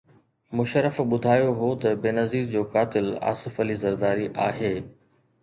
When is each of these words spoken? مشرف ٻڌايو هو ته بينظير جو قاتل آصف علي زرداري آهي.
مشرف 0.57 0.95
ٻڌايو 1.09 1.49
هو 1.59 1.69
ته 1.81 1.89
بينظير 2.03 2.45
جو 2.53 2.61
قاتل 2.73 3.05
آصف 3.33 3.53
علي 3.63 3.75
زرداري 3.83 4.27
آهي. 4.49 4.73